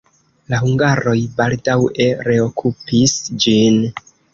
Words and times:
La 0.53 0.61
hungaroj 0.67 1.13
baldaŭe 1.41 2.11
reokupis 2.31 3.19
ĝin. 3.47 3.83